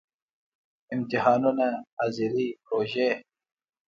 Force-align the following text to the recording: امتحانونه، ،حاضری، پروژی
امتحانونه، 0.95 1.67
،حاضری، 1.97 2.45
پروژی 2.65 3.09